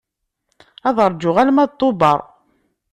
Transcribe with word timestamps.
Ad 0.87 0.97
rǧuɣ 1.11 1.35
arma 1.41 1.65
d 1.69 1.71
Tuber. 1.79 2.19